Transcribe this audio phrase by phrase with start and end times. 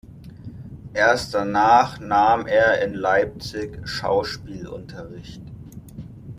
[0.95, 5.43] Erst danach nahm er in Leipzig Schauspielunterricht.